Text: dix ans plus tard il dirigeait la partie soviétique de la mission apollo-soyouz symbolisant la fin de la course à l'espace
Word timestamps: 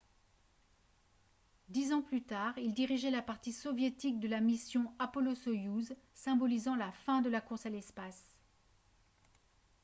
dix 1.69 1.93
ans 1.93 2.01
plus 2.01 2.23
tard 2.23 2.57
il 2.57 2.73
dirigeait 2.73 3.11
la 3.11 3.21
partie 3.21 3.51
soviétique 3.51 4.19
de 4.19 4.27
la 4.27 4.39
mission 4.41 4.91
apollo-soyouz 4.97 5.93
symbolisant 6.15 6.75
la 6.75 6.91
fin 6.91 7.21
de 7.21 7.29
la 7.29 7.39
course 7.39 7.67
à 7.67 7.69
l'espace 7.69 8.25